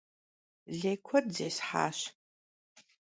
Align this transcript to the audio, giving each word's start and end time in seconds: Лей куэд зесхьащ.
Лей 0.79 0.97
куэд 1.05 1.25
зесхьащ. 1.35 1.99